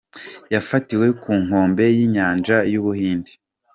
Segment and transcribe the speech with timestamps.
[0.53, 3.31] Yafatiwe ku nkombe y’Inyanja y’u Buhinde.